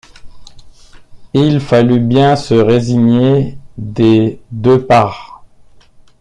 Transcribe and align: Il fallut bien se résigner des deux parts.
Il 1.35 1.59
fallut 1.59 1.99
bien 1.99 2.35
se 2.35 2.55
résigner 2.55 3.59
des 3.77 4.41
deux 4.51 4.83
parts. 4.83 5.43